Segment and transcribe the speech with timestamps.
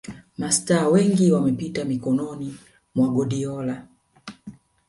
[0.37, 2.57] Mastaa wengi wamepita mikononi
[2.95, 3.87] mwa Guardiola